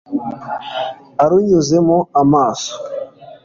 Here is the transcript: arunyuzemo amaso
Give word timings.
arunyuzemo 1.23 1.97
amaso 2.21 2.73